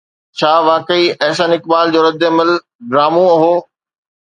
ڇا 0.37 0.53
واقعي 0.67 1.03
احسن 1.25 1.49
اقبال 1.57 1.85
جو 1.93 1.99
ردعمل 2.07 2.49
ڊرامو 2.91 3.27
هو؟ 3.41 3.53